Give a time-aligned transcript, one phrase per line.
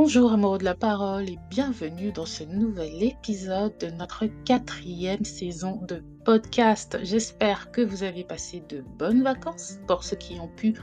[0.00, 5.80] Bonjour amoureux de la parole et bienvenue dans ce nouvel épisode de notre quatrième saison
[5.88, 7.00] de podcast.
[7.02, 10.74] J'espère que vous avez passé de bonnes vacances pour ceux qui ont pu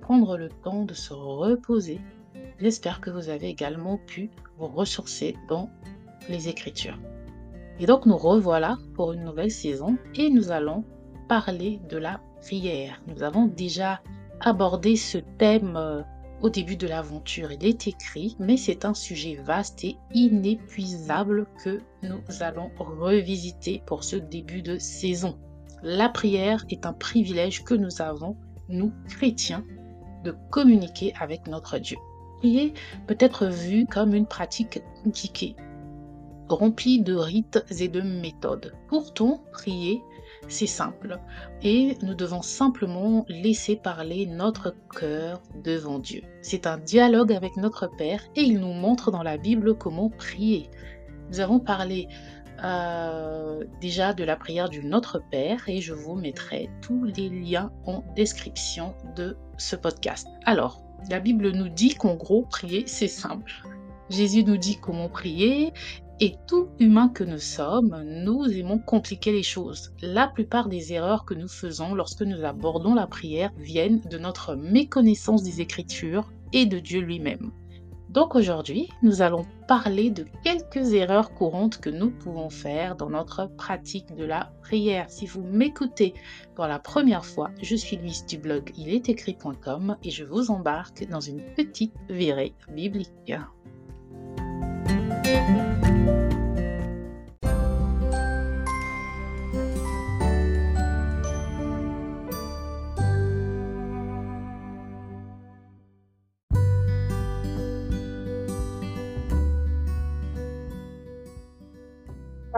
[0.00, 2.00] prendre le temps de se reposer.
[2.60, 5.68] J'espère que vous avez également pu vous ressourcer dans
[6.30, 6.98] les Écritures.
[7.78, 10.82] Et donc nous revoilà pour une nouvelle saison et nous allons
[11.28, 13.02] parler de la prière.
[13.06, 14.00] Nous avons déjà
[14.40, 16.00] abordé ce thème euh,
[16.42, 17.52] au début de l'aventure.
[17.52, 24.04] Il est écrit, mais c'est un sujet vaste et inépuisable que nous allons revisiter pour
[24.04, 25.38] ce début de saison.
[25.82, 28.36] La prière est un privilège que nous avons,
[28.68, 29.64] nous chrétiens,
[30.24, 31.96] de communiquer avec notre Dieu.
[32.38, 32.74] Prier
[33.06, 35.56] peut être vu comme une pratique compliquée,
[36.52, 38.74] remplie de rites et de méthodes.
[38.88, 40.02] Pourtant, prier
[40.48, 41.18] c'est simple.
[41.62, 46.22] Et nous devons simplement laisser parler notre cœur devant Dieu.
[46.42, 50.68] C'est un dialogue avec notre Père et il nous montre dans la Bible comment prier.
[51.30, 52.08] Nous avons parlé
[52.64, 57.72] euh, déjà de la prière du Notre Père et je vous mettrai tous les liens
[57.86, 60.26] en description de ce podcast.
[60.44, 63.52] Alors, la Bible nous dit qu'en gros, prier, c'est simple.
[64.10, 65.72] Jésus nous dit comment prier
[66.22, 69.92] et tout humain que nous sommes, nous aimons compliquer les choses.
[70.02, 74.54] La plupart des erreurs que nous faisons lorsque nous abordons la prière viennent de notre
[74.54, 77.50] méconnaissance des Écritures et de Dieu lui-même.
[78.08, 83.46] Donc aujourd'hui, nous allons parler de quelques erreurs courantes que nous pouvons faire dans notre
[83.56, 85.10] pratique de la prière.
[85.10, 86.14] Si vous m'écoutez
[86.54, 91.20] pour la première fois, je suis Louise du blog ilestécrit.com et je vous embarque dans
[91.20, 93.32] une petite virée biblique.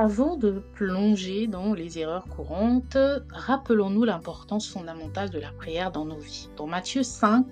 [0.04, 2.98] Avant de plonger dans les erreurs courantes,
[3.31, 6.50] rappelons-nous l'importance fondamentale de la prière dans nos vies.
[6.59, 7.47] Dans Matthieu 5,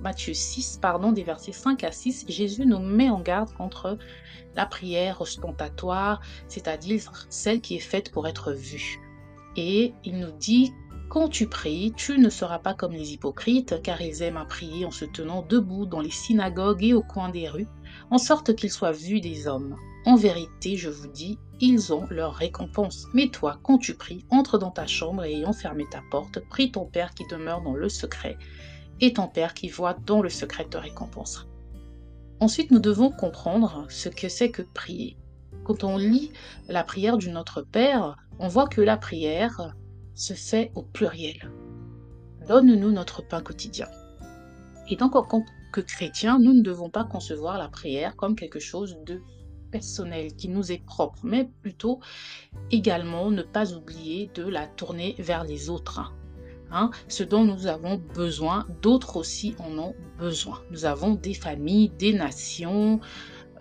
[0.00, 3.96] Matthieu 6, pardon, des versets 5 à 6, Jésus nous met en garde contre
[4.54, 9.00] la prière ostentatoire, c'est-à-dire celle qui est faite pour être vue.
[9.56, 10.74] Et il nous dit
[11.08, 14.84] quand tu pries, tu ne seras pas comme les hypocrites, car ils aiment à prier
[14.84, 17.68] en se tenant debout dans les synagogues et au coin des rues,
[18.10, 19.78] en sorte qu'ils soient vus des hommes.
[20.06, 23.06] En vérité, je vous dis, ils ont leur récompense.
[23.14, 26.70] Mais toi, quand tu pries, entre dans ta chambre et ayant fermé ta porte, prie
[26.70, 28.36] ton Père qui demeure dans le secret,
[29.00, 31.46] et ton Père qui voit dans le secret te récompensera.
[32.40, 35.16] Ensuite, nous devons comprendre ce que c'est que prier.
[35.64, 36.32] Quand on lit
[36.68, 39.74] la prière du Notre Père, on voit que la prière
[40.14, 41.50] se fait au pluriel.
[42.46, 43.88] Donne-nous notre pain quotidien.
[44.90, 48.60] Et donc, en tant que chrétiens, nous ne devons pas concevoir la prière comme quelque
[48.60, 49.22] chose de
[49.74, 51.98] personnel, qui nous est propre, mais plutôt
[52.70, 56.14] également ne pas oublier de la tourner vers les autres.
[56.70, 56.90] Hein.
[57.08, 60.62] Ce dont nous avons besoin, d'autres aussi en ont besoin.
[60.70, 63.00] Nous avons des familles, des nations,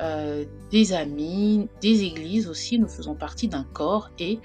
[0.01, 2.77] euh, des amis, des églises aussi.
[2.77, 4.37] Nous faisons partie d'un corps et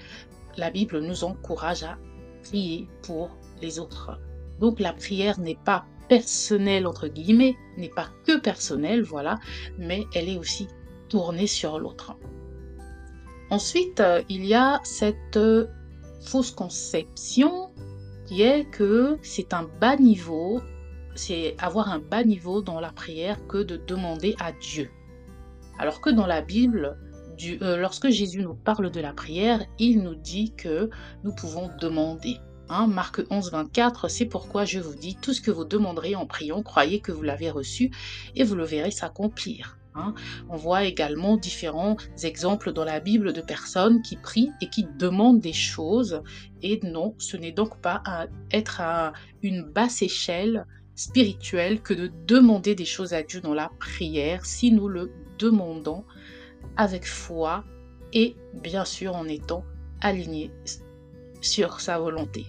[0.57, 1.99] la Bible nous encourage à
[2.43, 3.29] prier pour
[3.61, 4.19] les autres.
[4.59, 9.37] Donc la prière n'est pas personnelle entre guillemets, n'est pas que personnelle, voilà,
[9.77, 10.67] mais elle est aussi
[11.09, 12.15] tourner sur l'autre.
[13.49, 15.67] Ensuite, euh, il y a cette euh,
[16.21, 17.71] fausse conception
[18.27, 20.61] qui est que c'est un bas niveau,
[21.15, 24.89] c'est avoir un bas niveau dans la prière que de demander à Dieu.
[25.79, 26.97] Alors que dans la Bible,
[27.61, 30.89] euh, lorsque Jésus nous parle de la prière, il nous dit que
[31.23, 32.37] nous pouvons demander.
[32.71, 36.27] Hein, Marc 11, 24, c'est pourquoi je vous dis, tout ce que vous demanderez en
[36.27, 37.89] priant, croyez que vous l'avez reçu
[38.35, 39.79] et vous le verrez s'accomplir.
[39.95, 40.13] Hein.
[40.49, 45.39] On voit également différents exemples dans la Bible de personnes qui prient et qui demandent
[45.39, 46.21] des choses.
[46.61, 48.03] Et non, ce n'est donc pas
[48.51, 53.71] être à une basse échelle spirituelle que de demander des choses à Dieu dans la
[53.79, 56.05] prière si nous le demandons
[56.77, 57.63] avec foi
[58.13, 59.63] et bien sûr en étant
[60.01, 60.51] alignés
[61.41, 62.45] sur sa volonté.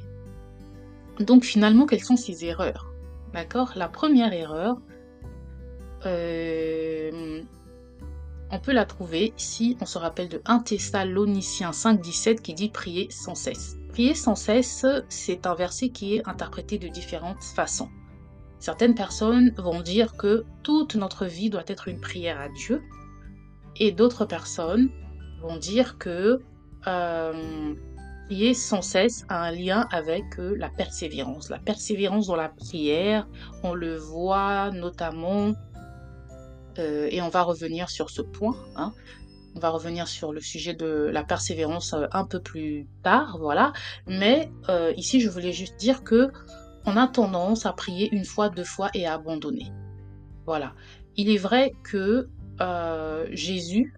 [1.21, 2.93] Donc finalement, quelles sont ces erreurs?
[3.33, 3.73] D'accord?
[3.77, 4.79] La première erreur,
[6.07, 7.43] euh,
[8.51, 13.09] on peut la trouver si on se rappelle de 1 Thessaloniciens 5.17 qui dit prier
[13.11, 13.77] sans cesse.
[13.91, 17.91] Prier sans cesse, c'est un verset qui est interprété de différentes façons.
[18.59, 22.83] Certaines personnes vont dire que toute notre vie doit être une prière à Dieu,
[23.77, 24.91] et d'autres personnes
[25.41, 26.41] vont dire que
[26.87, 27.75] euh,
[28.55, 31.51] sans cesse un lien avec euh, la persévérance.
[31.51, 33.29] La persévérance dans la prière,
[33.63, 35.55] on le voit notamment
[36.79, 38.57] euh, et on va revenir sur ce point.
[38.77, 38.93] Hein.
[39.57, 43.73] On va revenir sur le sujet de la persévérance euh, un peu plus tard, voilà.
[44.07, 46.31] Mais euh, ici, je voulais juste dire que
[46.87, 49.71] on a tendance à prier une fois, deux fois et à abandonner.
[50.47, 50.75] Voilà.
[51.17, 52.29] Il est vrai que
[53.33, 53.95] Jésus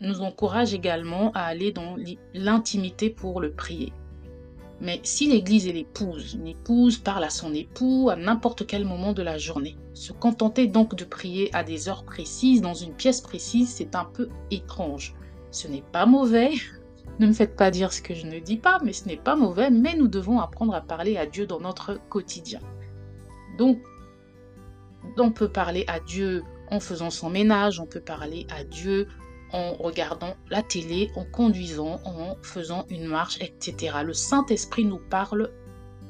[0.00, 1.96] nous encourage également à aller dans
[2.34, 3.92] l'intimité pour le prier.
[4.80, 9.12] Mais si l'Église et l'épouse, une épouse parle à son époux à n'importe quel moment
[9.12, 13.20] de la journée, se contenter donc de prier à des heures précises dans une pièce
[13.20, 15.14] précise, c'est un peu étrange.
[15.52, 16.50] Ce n'est pas mauvais,
[17.20, 19.36] ne me faites pas dire ce que je ne dis pas, mais ce n'est pas
[19.36, 22.60] mauvais, mais nous devons apprendre à parler à Dieu dans notre quotidien.
[23.56, 23.78] Donc,
[25.16, 29.06] on peut parler à Dieu en faisant son ménage, on peut parler à Dieu
[29.54, 33.96] en regardant la télé, en conduisant, en faisant une marche, etc.
[34.04, 35.50] Le Saint-Esprit nous parle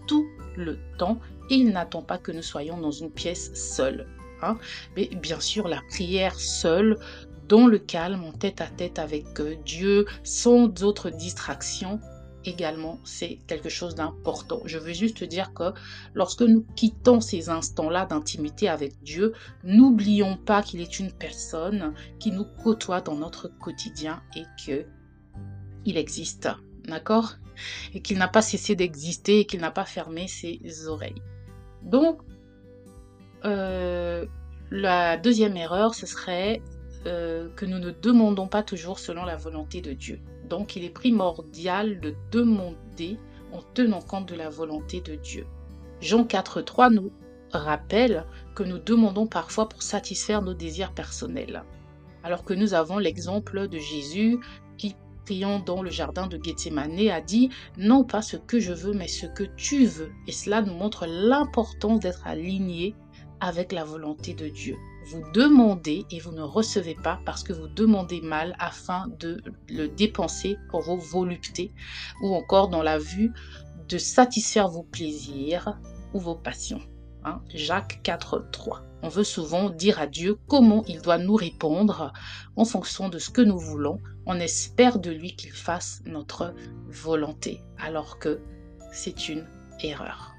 [0.08, 0.26] tout
[0.56, 1.20] le temps
[1.50, 4.06] il n'attend pas que nous soyons dans une pièce seule.
[4.42, 4.58] Hein.
[4.96, 6.98] Mais bien sûr, la prière seule,
[7.48, 12.00] dans le calme, en tête à tête avec euh, Dieu, sans d'autres distractions,
[12.44, 14.60] également, c'est quelque chose d'important.
[14.64, 15.72] Je veux juste dire que
[16.14, 19.32] lorsque nous quittons ces instants-là d'intimité avec Dieu,
[19.62, 24.86] n'oublions pas qu'il est une personne qui nous côtoie dans notre quotidien et que
[25.84, 26.48] il existe.
[26.86, 27.34] D'accord?
[27.94, 31.22] Et qu'il n'a pas cessé d'exister et qu'il n'a pas fermé ses oreilles.
[31.82, 32.20] Donc,
[33.44, 34.26] euh,
[34.70, 36.62] la deuxième erreur, ce serait
[37.06, 40.20] euh, que nous ne demandons pas toujours selon la volonté de Dieu.
[40.48, 43.18] Donc il est primordial de demander
[43.52, 45.46] en tenant compte de la volonté de Dieu.
[46.00, 47.12] Jean 4.3 nous
[47.52, 51.62] rappelle que nous demandons parfois pour satisfaire nos désirs personnels.
[52.22, 54.38] Alors que nous avons l'exemple de Jésus
[54.76, 58.92] qui, priant dans le jardin de Gethsemane, a dit Non pas ce que je veux,
[58.92, 60.10] mais ce que tu veux.
[60.26, 62.94] Et cela nous montre l'importance d'être aligné
[63.40, 64.76] avec la volonté de Dieu
[65.06, 69.88] vous demandez et vous ne recevez pas parce que vous demandez mal afin de le
[69.88, 71.72] dépenser pour vos voluptés
[72.22, 73.32] ou encore dans la vue
[73.88, 75.78] de satisfaire vos plaisirs
[76.12, 76.80] ou vos passions.
[77.24, 77.40] Hein.
[77.54, 78.82] Jacques 4, 3.
[79.02, 82.12] On veut souvent dire à Dieu comment il doit nous répondre
[82.56, 84.00] en fonction de ce que nous voulons.
[84.26, 86.54] On espère de lui qu'il fasse notre
[86.88, 88.40] volonté alors que
[88.92, 89.46] c'est une
[89.82, 90.33] erreur.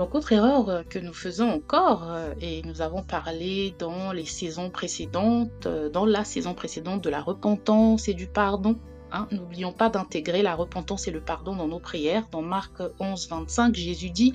[0.00, 4.24] Donc, autre erreur euh, que nous faisons encore, euh, et nous avons parlé dans les
[4.24, 8.76] saisons précédentes, euh, dans la saison précédente de la repentance et du pardon.
[9.12, 9.28] Hein.
[9.30, 12.26] N'oublions pas d'intégrer la repentance et le pardon dans nos prières.
[12.32, 14.32] Dans Marc 11, 25, Jésus dit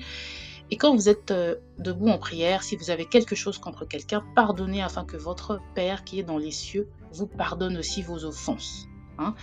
[0.70, 1.34] Et quand vous êtes
[1.80, 6.04] debout en prière, si vous avez quelque chose contre quelqu'un, pardonnez afin que votre Père
[6.04, 8.86] qui est dans les cieux vous pardonne aussi vos offenses.
[9.18, 9.34] Hein.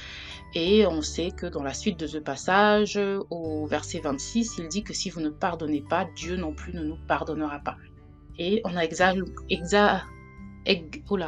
[0.56, 3.00] Et on sait que dans la suite de ce passage,
[3.30, 6.84] au verset 26, il dit que si vous ne pardonnez pas, Dieu non plus ne
[6.84, 7.78] nous pardonnera pas.
[8.38, 9.14] Et on a exa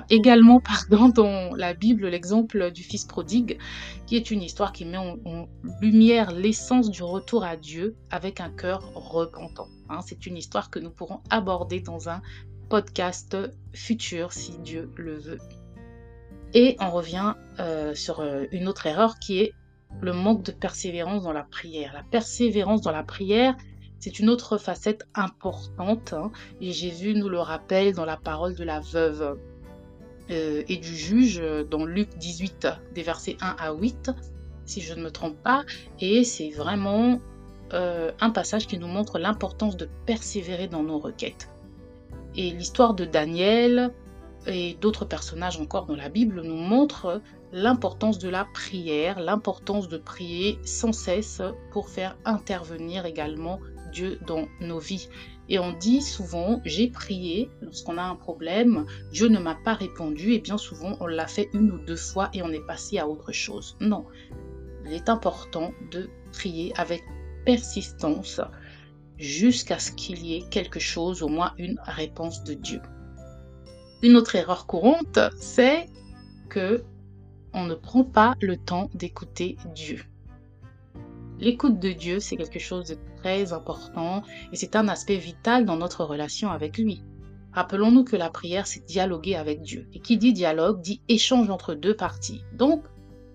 [0.10, 0.60] également
[0.90, 3.58] pardon, dans la Bible l'exemple du Fils prodigue,
[4.06, 5.48] qui est une histoire qui met en,
[5.82, 9.68] lumière l'essence du retour à Dieu avec un cœur repentant.
[9.90, 10.00] Hein.
[10.06, 12.22] C'est une histoire que nous pourrons aborder dans un
[12.70, 13.38] podcast
[13.74, 15.40] futur si Dieu le veut.
[16.56, 19.54] Et on revient euh, sur euh, une autre erreur qui est
[20.02, 21.92] le manque de persévérance dans la prière.
[21.94, 23.56] La persévérance dans la prière,
[24.00, 26.14] c'est une autre facette importante.
[26.14, 26.32] Hein,
[26.62, 29.38] et Jésus nous le rappelle dans la parole de la veuve
[30.32, 34.12] euh, et du juge dans Luc 18, des versets 1 à 8,
[34.66, 35.66] si je ne me trompe pas.
[36.00, 37.20] Et c'est vraiment
[37.72, 41.50] un passage qui nous montre l'importance de persévérer dans nos requêtes.
[42.38, 43.92] Et l'histoire de Daniel,
[44.48, 47.22] et d'autres personnages encore dans la Bible nous montrent
[47.52, 53.60] l'importance de la prière, l'importance de prier sans cesse pour faire intervenir également
[53.92, 55.10] Dieu dans nos vies.
[55.48, 60.34] Et on dit souvent, j'ai prié lorsqu'on a un problème, Dieu ne m'a pas répondu,
[60.34, 63.08] et bien souvent on l'a fait une ou deux fois et on est passé à
[63.08, 63.78] autre chose.
[63.80, 64.06] Non,
[64.86, 67.04] il est important de prier avec
[67.46, 68.42] persistance
[69.18, 72.82] jusqu'à ce qu'il y ait quelque chose, au moins une réponse de Dieu.
[74.06, 75.90] Une autre erreur courante, c'est
[76.48, 76.84] que
[77.54, 80.04] on ne prend pas le temps d'écouter Dieu.
[81.40, 84.22] L'écoute de Dieu, c'est quelque chose de très important
[84.54, 87.04] et c'est un aspect vital dans notre relation avec lui.
[87.54, 89.88] Rappelons-nous que la prière, c'est dialoguer avec Dieu.
[89.92, 92.44] Et qui dit dialogue, dit échange entre deux parties.
[92.54, 92.84] Donc,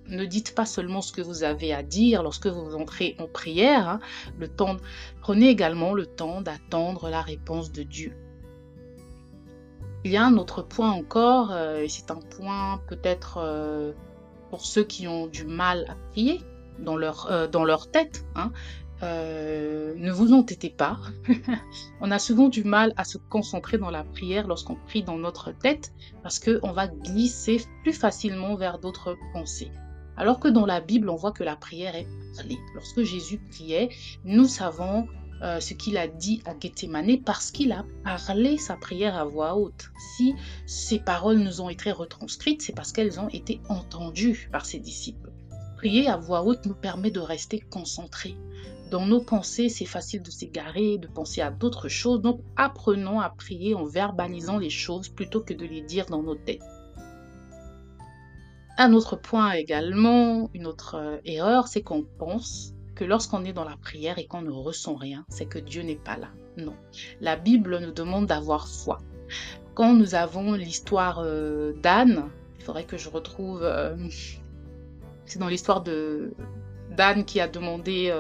[0.07, 3.89] ne dites pas seulement ce que vous avez à dire lorsque vous entrez en prière.
[3.89, 4.00] Hein.
[5.21, 8.15] prenez également le temps d'attendre la réponse de Dieu.
[10.04, 13.92] Il y a un autre point encore, euh, et c'est un point peut-être euh,
[14.49, 16.40] pour ceux qui ont du mal à prier,
[16.78, 18.25] dans leur, euh, dans leur tête.
[18.35, 18.50] Hein.
[19.02, 20.99] Ne vous entêtez pas.
[22.00, 25.52] on a souvent du mal à se concentrer dans la prière lorsqu'on prie dans notre
[25.52, 25.92] tête
[26.23, 29.71] parce qu'on va glisser plus facilement vers d'autres pensées.
[30.19, 32.59] Alors que dans la Bible, on voit que la prière est parlée.
[32.75, 33.88] Lorsque Jésus priait,
[34.25, 35.07] nous savons
[35.42, 39.56] euh, ce qu'il a dit à Gethsemane parce qu'il a parlé sa prière à voix
[39.56, 39.90] haute.
[40.16, 40.35] Si
[40.66, 45.32] ces paroles nous ont été retranscrites, c'est parce qu'elles ont été entendues par ses disciples.
[45.76, 48.37] Prier à voix haute nous permet de rester concentrés.
[48.90, 52.20] Dans nos pensées, c'est facile de s'égarer, de penser à d'autres choses.
[52.20, 56.35] Donc apprenons à prier en verbalisant les choses plutôt que de les dire dans nos
[56.35, 56.61] têtes.
[58.76, 63.64] Un autre point également, une autre euh, erreur, c'est qu'on pense que lorsqu'on est dans
[63.64, 66.28] la prière et qu'on ne ressent rien, c'est que Dieu n'est pas là.
[66.59, 66.75] Non.
[67.23, 68.99] La Bible nous demande d'avoir foi.
[69.73, 72.28] Quand nous avons l'histoire euh, d'Anne,
[72.59, 73.62] il faudrait que je retrouve...
[73.62, 73.97] Euh,
[75.25, 76.35] c'est dans l'histoire de
[76.90, 78.12] d'Anne qui a demandé,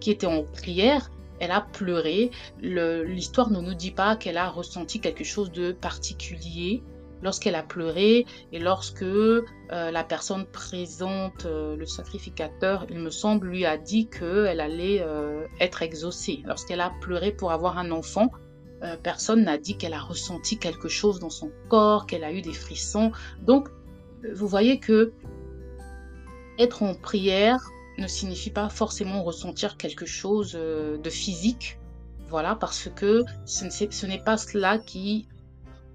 [0.00, 2.30] qui était en prière, elle a pleuré.
[2.62, 6.82] L'histoire ne nous dit pas qu'elle a ressenti quelque chose de particulier
[7.22, 13.48] lorsqu'elle a pleuré et lorsque euh, la personne présente, euh, le sacrificateur, il me semble,
[13.48, 16.42] lui a dit qu'elle allait euh, être exaucée.
[16.44, 18.30] Lorsqu'elle a pleuré pour avoir un enfant,
[19.02, 22.54] personne n'a dit qu'elle a ressenti quelque chose dans son corps, qu'elle a eu des
[22.54, 23.12] frissons.
[23.42, 23.68] Donc,
[24.34, 25.12] vous voyez que
[26.58, 27.60] être en prière
[27.98, 31.78] ne signifie pas forcément ressentir quelque chose de physique.
[32.30, 35.28] Voilà, parce que ce n'est pas cela qui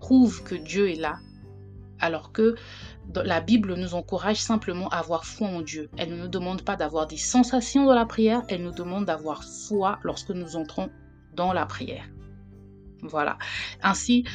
[0.05, 1.17] prouve que Dieu est là,
[2.00, 2.53] alors que
[3.15, 5.89] la Bible nous encourage simplement à avoir foi en Dieu.
[5.97, 9.43] Elle ne nous demande pas d'avoir des sensations dans la prière, elle nous demande d'avoir
[9.43, 10.91] foi lorsque nous entrons
[11.33, 12.05] dans la prière.
[13.01, 13.39] Voilà.
[13.81, 14.25] Ainsi,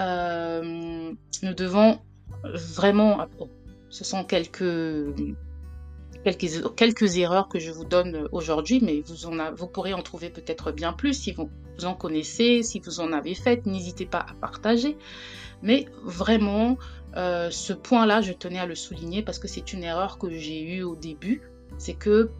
[0.00, 1.12] euh,
[1.44, 2.00] nous devons
[2.42, 3.28] vraiment,
[3.88, 5.14] ce sont quelques,
[6.24, 10.30] quelques, quelques erreurs que je vous donne aujourd'hui, mais vous, en vous pourrez en trouver
[10.30, 11.50] peut-être bien plus si vous,
[11.84, 14.96] en connaissez, si vous en avez fait, n'hésitez pas à partager.
[15.62, 16.78] Mais vraiment,
[17.16, 20.62] euh, ce point-là, je tenais à le souligner parce que c'est une erreur que j'ai
[20.62, 21.42] eue au début.
[21.78, 22.30] C'est que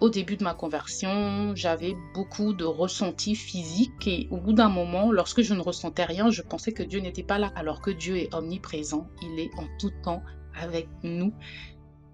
[0.00, 5.12] au début de ma conversion, j'avais beaucoup de ressentis physiques et au bout d'un moment,
[5.12, 8.16] lorsque je ne ressentais rien, je pensais que Dieu n'était pas là, alors que Dieu
[8.16, 10.22] est omniprésent, il est en tout temps
[10.60, 11.32] avec nous.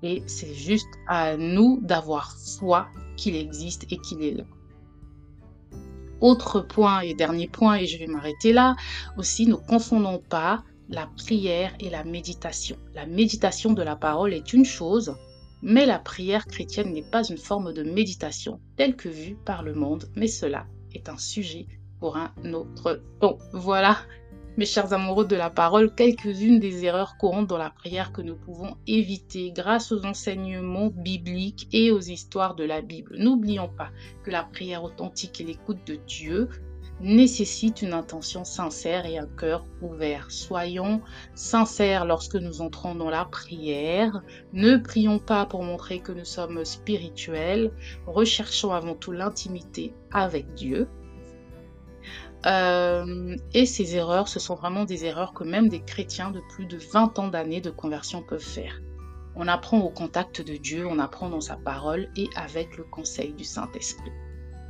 [0.02, 4.45] Et c'est juste à nous d'avoir foi qu'il existe et qu'il est là.
[6.21, 8.76] Autre point et dernier point, et je vais m'arrêter là,
[9.16, 12.76] aussi ne confondons pas la prière et la méditation.
[12.95, 15.14] La méditation de la parole est une chose,
[15.62, 19.75] mais la prière chrétienne n'est pas une forme de méditation telle que vue par le
[19.75, 21.66] monde, mais cela est un sujet
[22.00, 23.38] pour un autre temps.
[23.52, 23.99] Voilà,
[24.61, 28.37] mes chers amoureux de la parole, quelques-unes des erreurs courantes dans la prière que nous
[28.37, 33.17] pouvons éviter grâce aux enseignements bibliques et aux histoires de la Bible.
[33.17, 33.88] N'oublions pas
[34.23, 36.50] que la prière authentique et l'écoute de Dieu
[37.00, 40.31] nécessite une intention sincère et un cœur ouvert.
[40.31, 41.00] Soyons
[41.35, 44.23] sincères lorsque nous entrons dans la prière.
[44.52, 47.73] Ne prions pas pour montrer que nous sommes spirituels.
[48.07, 50.87] Recherchons avant tout l'intimité avec Dieu.
[52.47, 56.66] Euh, et ces erreurs, ce sont vraiment des erreurs que même des chrétiens de plus
[56.66, 58.80] de 20 ans d'années de conversion peuvent faire.
[59.37, 63.32] On apprend au contact de Dieu, on apprend dans sa parole et avec le conseil
[63.32, 64.11] du Saint-Esprit.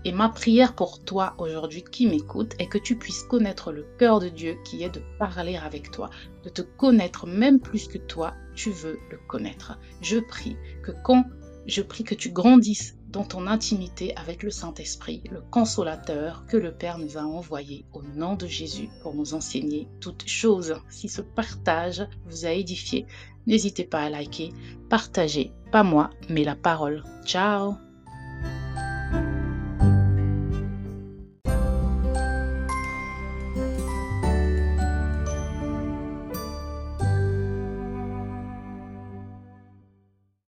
[0.05, 4.19] Et ma prière pour toi aujourd'hui qui m'écoute est que tu puisses connaître le cœur
[4.19, 6.09] de Dieu qui est de parler avec toi,
[6.43, 9.79] de te connaître même plus que toi, tu veux le connaître.
[10.01, 11.25] Je prie que quand
[11.67, 16.73] je prie que tu grandisses dans ton intimité avec le Saint-Esprit, le consolateur que le
[16.73, 20.77] Père nous a envoyé au nom de Jésus pour nous enseigner toutes choses.
[20.89, 23.07] Si ce partage vous a édifié,
[23.47, 24.53] n'hésitez pas à liker,
[24.89, 27.05] partager, pas moi, mais la parole.
[27.25, 27.75] Ciao